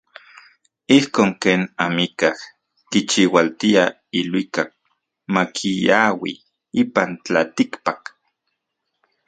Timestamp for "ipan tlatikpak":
6.81-8.01